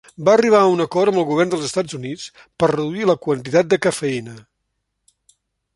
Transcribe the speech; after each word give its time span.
Va 0.27 0.33
arribar 0.37 0.59
a 0.59 0.69
un 0.75 0.79
acord 0.85 1.11
amb 1.11 1.21
el 1.23 1.27
govern 1.31 1.51
dels 1.53 1.67
Estats 1.67 1.97
Units 1.99 2.25
per 2.63 2.71
reduir 2.73 3.07
la 3.11 3.19
quantitat 3.27 3.71
de 3.75 3.81
cafeïna. 3.87 4.37